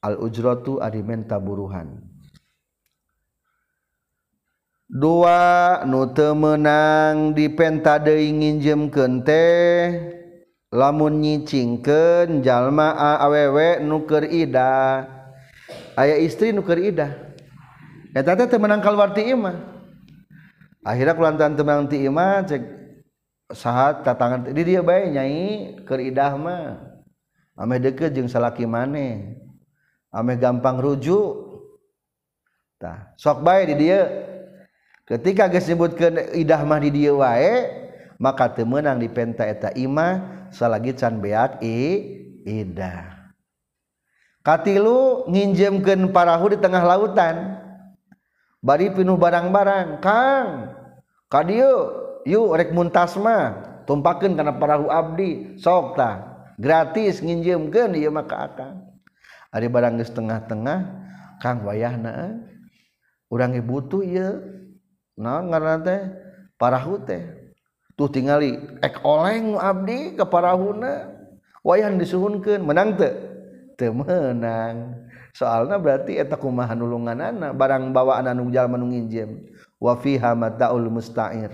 [0.00, 1.98] al ujratu ari menta buruhan
[4.88, 9.84] dua nu teu meunang dipenta deui nginjemkeun teh
[10.72, 15.04] lamun nyicingkeun jalma awewe nuker ida
[15.98, 17.27] aya istri nuker ida
[18.14, 19.56] eta teh teu meunang kaluar ti imah
[20.84, 22.78] akhirnya kulantan teu ti imah cek
[23.52, 26.84] sahat tatangan di dia bae nyai keur idah mah.
[27.58, 29.40] Ame deukeut jeung salaki maneh.
[30.12, 31.48] Ame gampang rujuk.
[32.78, 34.06] Tah sok bae di dia
[35.08, 37.54] ketika geus nyebutkeun idah mah di dia wae
[38.20, 42.04] maka teu meunang di penta eta imah salagi can beak i
[42.46, 43.32] idah.
[44.44, 47.66] Katilu nginjemkeun parahu di tengah lautan.
[48.62, 50.74] bari pinuh barang-barang Kang.
[51.28, 51.72] Kadio
[52.24, 56.00] yuk rek muntasma tumpakeun kana parahu abdi sok
[56.56, 58.74] gratis nginjeumkeun ieu maka akan
[59.52, 61.04] ari barang geus tengah-tengah
[61.38, 62.42] Kang wayahna
[63.28, 64.58] urang ge butuh ieu.
[65.18, 66.02] Naon ngaranna teh?
[66.54, 67.26] Parahu teh.
[67.98, 71.10] Tuh tingali ek oleng abdi ke parahuna.
[71.66, 73.10] Wayah disuhunkeun menang teu?
[73.74, 75.07] Teu menang.
[75.32, 79.48] soalnya berarti eta kumaha nulunganana barang bawaan anu jalma nu nginjem
[79.78, 81.52] wa fiha mataul musta'ir.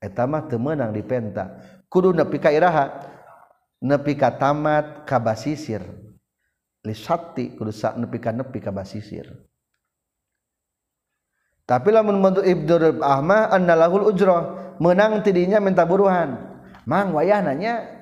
[0.00, 1.60] Eta mah teu meunang dipenta
[1.92, 3.04] kudu nepi ka iraha
[3.84, 5.84] nepi ka tamat ka basisir.
[6.80, 9.28] Li satti kudu sa nepi ka nepi ka basisir.
[11.68, 16.34] Tapi lamun bentuk ibdur ahmah annalahul ujrah menang tidinya minta buruhan.
[16.88, 17.99] Mang wayah nanya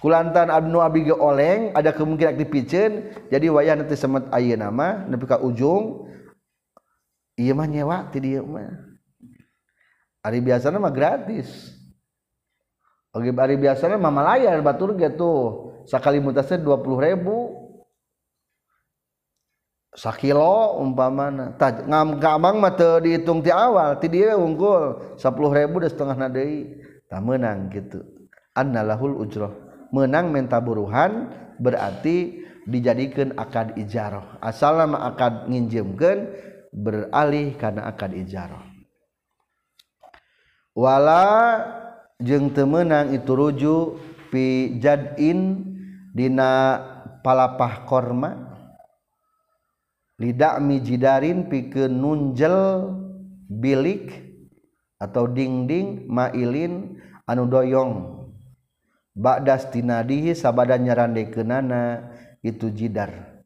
[0.00, 5.38] kulantan abnu abi oleng ada kemungkinan dipicen jadi wayah nanti semet ayeuna nama nepi ka
[5.42, 6.08] ujung.
[7.32, 8.92] Iya mah nyewa ti dia mah.
[10.22, 11.48] Hari biasa mah gratis.
[13.12, 15.32] Oke, hari biasa mah malayar batur gitu
[15.88, 17.36] sekali mutasnya dua puluh ribu.
[19.92, 21.52] Sakilo umpamana.
[21.56, 25.16] Taj ngam gamang mah teu dihitung ti awal ti dia unggul.
[25.20, 26.80] Sepuluh ribu dan setengah nadei.
[27.08, 28.00] Tak menang gitu.
[28.52, 29.52] Annalahul ujroh
[29.92, 31.30] menang menta buruhan
[31.60, 36.32] berarti dijadikan akad ijaroh asal nama akad nginjemkan
[36.72, 38.64] beralih karena akad ijaroh
[40.72, 41.28] wala
[42.22, 43.76] jeng temenang itu ruju
[44.32, 45.68] fi jadin
[46.16, 46.80] dina
[47.24, 48.50] palapah korma.
[50.22, 52.94] Lidak mijidarin pikeun nunjel
[53.50, 54.22] bilik
[55.02, 56.94] atau dingding mailin
[57.26, 58.21] anu doyong.
[59.12, 63.42] bakdastinadihi sabada nyarandai kenana itu jidar.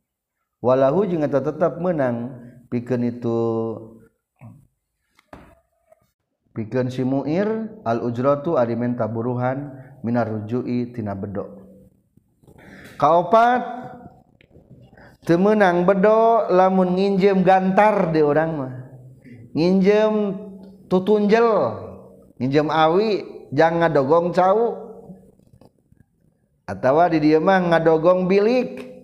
[0.62, 2.32] Walahu jeung eta tetap menang
[2.72, 3.38] pikeun itu
[6.56, 7.46] pikeun si muir
[7.84, 11.66] al ujratu ari menta buruhan minar rujui tina bedok
[12.96, 13.60] kaopat
[15.28, 18.74] temenang bedo lamun nginjem gantar di orang mah.
[19.52, 20.12] Nginjem
[20.86, 21.48] tutunjel
[22.38, 23.08] nginjem awi
[23.52, 24.85] jangan dogong cau.
[26.66, 28.94] atawa di dieu mah ngadogong bilik.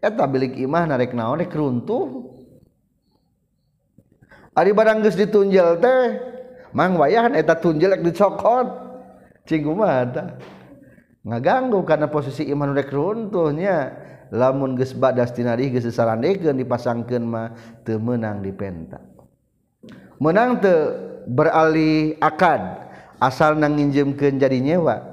[0.00, 2.32] Eta bilik imah narek naon rek runtuh
[4.56, 6.04] ari barang geus ditunjel teh
[6.72, 8.88] mang wayahan eta tunjel rek dicokot.
[9.44, 9.68] Cing
[11.20, 13.92] ngaganggu karena posisi iman rek runtuhnya
[14.32, 17.52] lamun geus badas tinarih geus sarandekeun dipasangkeun mah
[17.84, 19.04] teu meunang dipenta
[20.20, 20.76] menang teu
[21.26, 22.88] beralih akad.
[23.20, 25.09] Asal nanginjemkeun jadi nyewa.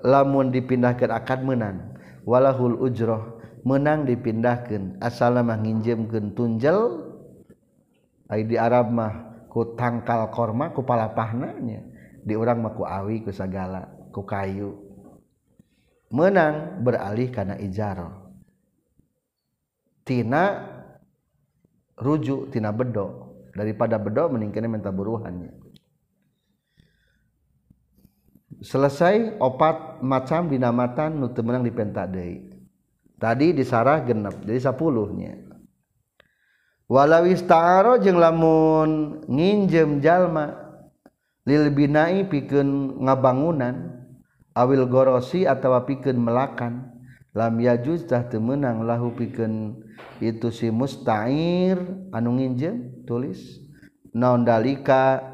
[0.00, 1.92] lamun dipindahkan akad menang
[2.24, 7.10] walahul ujroh menang dipindahkan asal mah menginjemkan tunjel.
[8.26, 11.84] Ay di Arab mah ku tangkal korma ku palapahnanya
[12.24, 14.72] di orang mah ku awi ku sagala ku kayu.
[16.12, 18.32] Menang beralih karena ijaro
[20.04, 20.68] tina
[21.96, 23.30] rujuk tina bedo.
[23.52, 25.61] Daripada bedo meningkatnya minta buruhannya
[28.62, 32.48] selesai opat macam dinamatan nu teu meunang dipenta deui.
[33.18, 35.34] Tadi disarah genep jadi 10-nya
[36.90, 40.58] walau ista'aro jeung lamun nginjem jalma
[41.46, 44.02] lil binai pikeun ngabangunan
[44.58, 46.90] awil gorosi atawa pikeun melakan
[47.32, 49.80] lam yajuz tah teu meunang lahu pikeun
[50.18, 51.78] itu si musta'ir.
[52.10, 53.62] Anu nginjem tulis
[54.12, 55.31] naon dalika?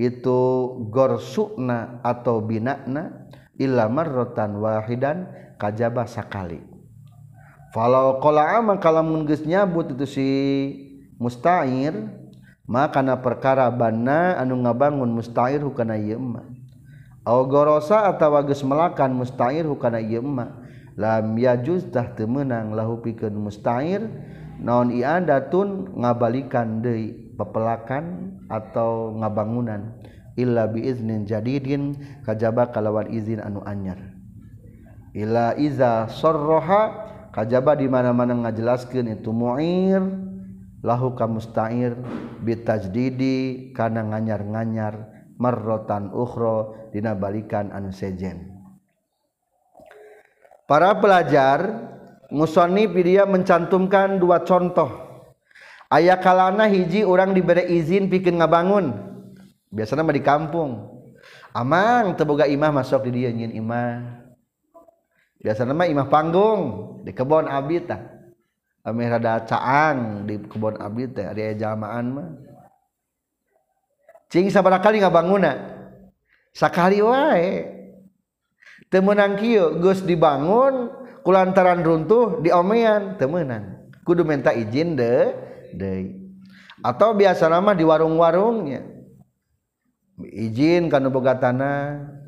[0.00, 0.40] itu
[0.88, 3.28] gorsukna atau binakna
[3.60, 5.28] illa marratan wahidan
[5.60, 6.64] kajaba sakali.
[7.76, 10.28] Falau qala ama kalamun geus nyabut itu si
[11.20, 11.92] mustair
[12.64, 16.48] maka na perkara banna anu ngabangun mustair hukana ieu mah
[17.22, 20.64] aw gorosa atawa geus melakan mustair hukana ieu mah
[20.98, 24.02] lam yajuz tah teu meunang lahu pikeun mustair
[24.58, 27.29] naon iadatun ngabalikan deui.
[27.40, 29.96] Pepelakan atau ngabangunan.
[30.36, 31.96] Illa biiznin jadidin
[32.28, 33.98] kajaba kalawan izin anu anyar.
[35.16, 40.00] Ila iza sarraha kajaba di mana-mana ngajelaskeun itu mu'ir
[40.86, 41.98] lahu ka musta'ir
[42.46, 48.54] bitajdidi kana nganyar-nganyar marrotan ukhra dina balikan anu sejen.
[50.70, 51.90] Para pelajar
[52.30, 55.09] musannif dia mencantumkan dua contoh
[55.90, 58.94] aya kalana hiji orang diberi izin bikin ngabangun.
[59.74, 60.70] Biasanya mah di kampung.
[61.50, 64.22] Amang teboga imah masuk di dia nyin imah.
[65.42, 66.60] Biasanya mah imah panggung
[67.02, 68.00] di kebon abdi tah.
[68.80, 72.28] Amir rada caang di kebon abdi teh ada jamaan mah.
[74.30, 75.52] Cing sabaraha kali ngabanguna.
[76.54, 77.66] Sakali wae.
[78.90, 80.90] Temenang kieu geus dibangun
[81.22, 85.49] kulantaran runtuh diomean temenang kudu minta izin deh.
[85.74, 86.18] deui
[86.80, 89.00] atau biasa nama di warung-warungnya
[90.28, 92.18] izin kana boga tanah.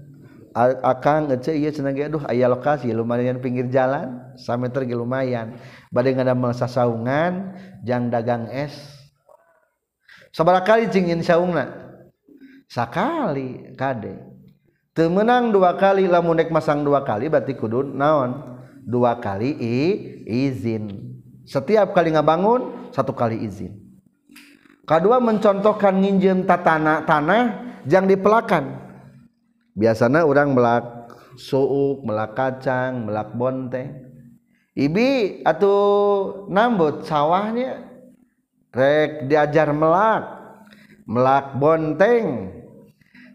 [0.84, 5.56] Akang ngece ieu cenah ge aduh aya lokasi lumayan pinggir jalan sameter ge lumayan.
[5.88, 8.76] Bade ngadamel sasaungan jang dagang es.
[10.28, 11.72] Sabaraha kali cingin saungna?
[12.68, 14.20] Sakali kade.
[14.92, 18.60] Teu meunang dua kali lamun nek masang dua kali berarti kudu naon?
[18.84, 19.78] Dua kali i,
[20.28, 21.11] izin.
[21.52, 23.76] setiap kali ngabangun satu kali izin.
[24.88, 28.80] Kedua mencontohkan nginjem tatana tanah yang dipelakan.
[29.76, 30.84] Biasanya orang melak
[31.36, 34.04] suuk melak kacang melak bonteng
[34.76, 35.78] ibi atau
[36.48, 37.80] nambut sawahnya
[38.72, 40.24] rek diajar melak
[41.04, 42.56] melak bonteng.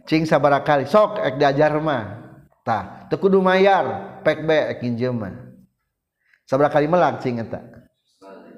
[0.08, 2.26] Cing sabara kali sok ek diajar mah.
[2.64, 5.36] Tah teu kudu mayar pek be ek injeum mah.
[6.48, 7.87] Sabara kali melak cing eta.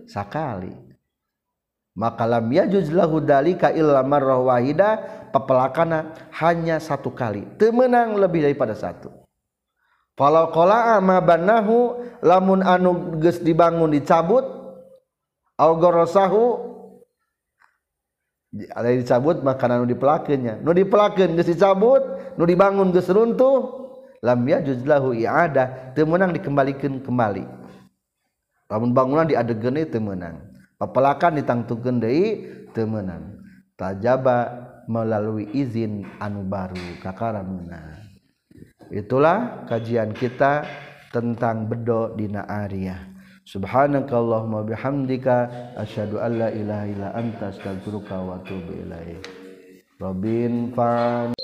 [0.09, 0.89] Sakali
[1.99, 5.03] maka lam yajuz lahu dalika illa marrah wahida
[5.35, 7.43] pepelakana hanya satu kali.
[7.59, 9.11] Temenang lebih daripada satu.
[10.15, 14.43] Falau qala ma banahu lamun anu geus dibangun dicabut
[15.59, 16.71] au gorosahu
[18.75, 22.03] ada dicabut maka anu dipelakeunnya nu dipelakeun geus dicabut
[22.35, 23.91] nu dibangun geus runtuh
[24.23, 25.91] lam yajuz lahu i'adah.
[25.95, 27.58] Teu meunang dikembalikeun kembali
[28.69, 30.39] lamun bangunan diadegeun teu meunang
[30.77, 32.25] papalakan ditangtukeun deui
[32.71, 33.41] teu meunang
[33.75, 37.99] tajaba melalui izin anu baru kakaramuna
[38.93, 40.65] itulah kajian kita
[41.09, 43.09] tentang bedo dina Arya.
[43.49, 49.25] Subhanakallahumma bihamdika asyhadu an la ilaha illa anta astaghfiruka wa atubu ilaik.
[49.97, 51.38] Robin Fan